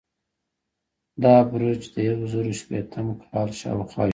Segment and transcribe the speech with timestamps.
[1.23, 4.09] دا برج د یو زرو شپیتم کال شاوخوا جوړ شو.